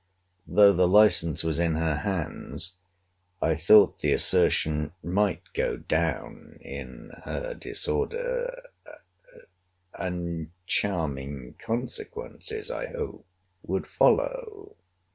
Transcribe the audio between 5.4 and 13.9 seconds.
go down in her disorder; and charming consequences I hoped would